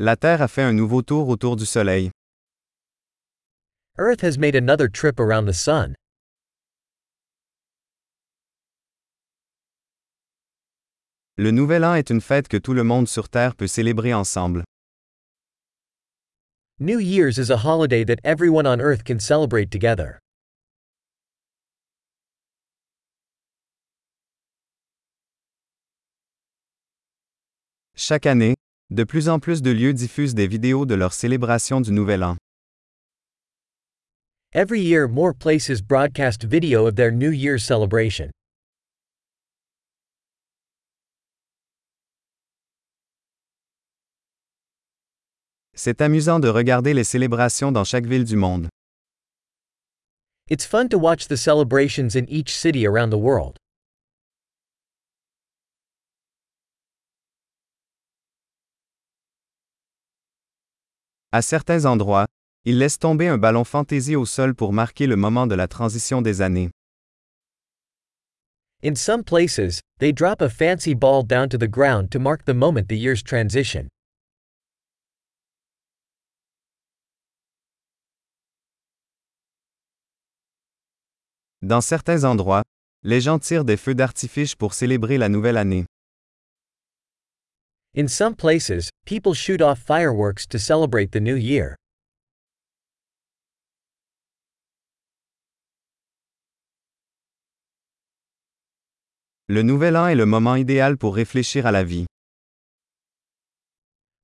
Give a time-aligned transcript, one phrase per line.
[0.00, 2.12] La Terre a fait un nouveau tour autour du Soleil.
[3.98, 5.96] Earth has made another trip around the sun.
[11.36, 14.62] Le Nouvel An est une fête que tout le monde sur Terre peut célébrer ensemble.
[16.78, 20.20] New Year's is a holiday that everyone on Earth can celebrate together.
[27.96, 28.54] Chaque année,
[28.90, 32.36] de plus en plus de lieux diffusent des vidéos de leur célébration du Nouvel An.
[34.54, 38.30] Every year, more places broadcast video of their New Year's celebration.
[45.76, 48.68] C'est amusant de regarder les célébrations dans chaque ville du monde.
[50.48, 53.58] It's fun to watch the celebrations in each city around the world.
[61.30, 62.26] À certains endroits,
[62.64, 66.22] ils laissent tomber un ballon fantaisie au sol pour marquer le moment de la transition
[66.22, 66.70] des années.
[68.82, 72.54] In some places, they drop a fancy ball down to the ground to mark the
[72.54, 73.88] moment the year's transition.
[81.60, 82.62] Dans certains endroits,
[83.02, 85.84] les gens tirent des feux d'artifice pour célébrer la nouvelle année.
[87.96, 91.74] In some places, people shoot off fireworks to celebrate the new year.
[99.48, 102.04] Le Nouvel An est le moment idéal pour réfléchir à la vie.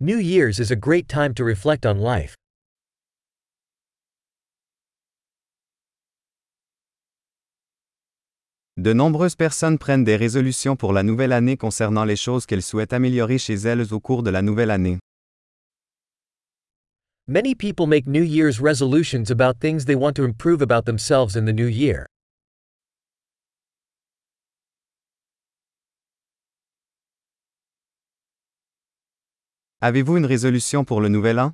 [0.00, 2.34] New Year's is a great time to reflect on life.
[8.76, 12.92] De nombreuses personnes prennent des résolutions pour la nouvelle année concernant les choses qu'elles souhaitent
[12.92, 14.98] améliorer chez elles au cours de la nouvelle année.
[17.28, 21.44] Many people make New Year's resolutions about things they want to improve about themselves in
[21.44, 22.06] the new year.
[29.80, 31.52] Avez-vous une résolution pour le nouvel an?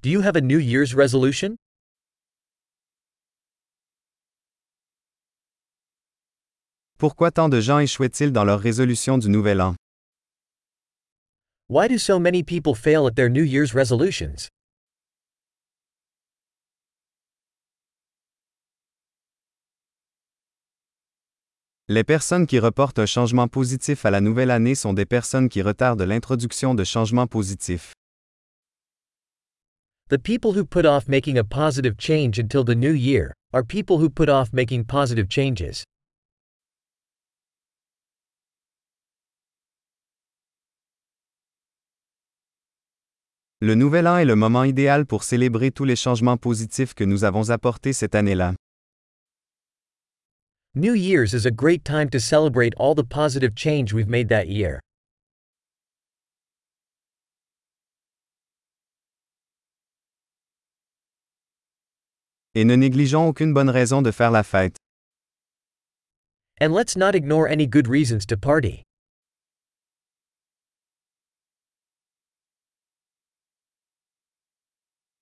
[0.00, 1.56] Do you have a New Year's resolution?
[6.98, 9.74] Pourquoi tant de gens échouent-ils dans leur résolution du nouvel an?
[11.68, 14.48] Why do so many people fail at their New Year's resolutions?
[21.88, 25.60] Les personnes qui reportent un changement positif à la nouvelle année sont des personnes qui
[25.60, 27.92] retardent l'introduction de changements positifs.
[30.08, 33.98] The people who put off making a positive change until the new year are people
[33.98, 35.83] who put off making positive changes.
[43.64, 47.24] Le Nouvel An est le moment idéal pour célébrer tous les changements positifs que nous
[47.24, 48.52] avons apportés cette année-là.
[50.74, 54.48] New Year's is a great time to celebrate all the positive change we've made that
[54.48, 54.80] year.
[62.54, 64.76] Et ne négligeons aucune bonne raison de faire la fête.
[66.60, 68.82] And let's not ignore any good reasons to party.